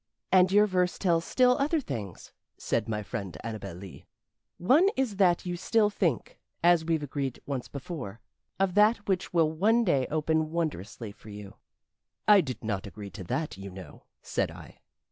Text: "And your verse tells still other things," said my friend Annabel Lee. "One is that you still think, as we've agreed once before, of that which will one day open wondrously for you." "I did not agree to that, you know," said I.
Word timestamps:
"And 0.31 0.51
your 0.51 0.65
verse 0.65 0.97
tells 0.97 1.25
still 1.25 1.55
other 1.59 1.79
things," 1.79 2.33
said 2.57 2.89
my 2.89 3.03
friend 3.03 3.37
Annabel 3.43 3.75
Lee. 3.75 4.07
"One 4.57 4.89
is 4.97 5.17
that 5.17 5.45
you 5.45 5.55
still 5.55 5.91
think, 5.91 6.39
as 6.63 6.83
we've 6.83 7.03
agreed 7.03 7.39
once 7.45 7.67
before, 7.67 8.19
of 8.59 8.73
that 8.73 9.07
which 9.07 9.31
will 9.31 9.51
one 9.51 9.83
day 9.83 10.07
open 10.07 10.49
wondrously 10.49 11.11
for 11.11 11.29
you." 11.29 11.57
"I 12.27 12.41
did 12.41 12.63
not 12.63 12.87
agree 12.87 13.11
to 13.11 13.23
that, 13.25 13.57
you 13.59 13.69
know," 13.69 14.05
said 14.23 14.49
I. 14.49 14.79